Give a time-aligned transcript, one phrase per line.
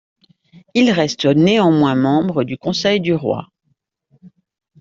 [0.73, 3.51] Il reste néanmoins membre du Conseil du Roi.